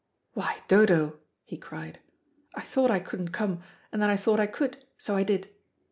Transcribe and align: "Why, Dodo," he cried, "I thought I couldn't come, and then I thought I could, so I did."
"Why, 0.33 0.63
Dodo," 0.67 1.19
he 1.45 1.57
cried, 1.57 1.99
"I 2.55 2.61
thought 2.61 2.89
I 2.89 2.99
couldn't 2.99 3.27
come, 3.31 3.61
and 3.91 4.01
then 4.01 4.09
I 4.09 4.17
thought 4.17 4.39
I 4.39 4.47
could, 4.47 4.83
so 4.97 5.15
I 5.15 5.21
did." 5.21 5.51